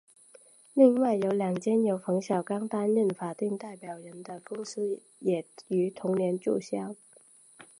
[0.73, 6.95] 另外有两间由冯小刚担任法定代表人的公司也于同年注销。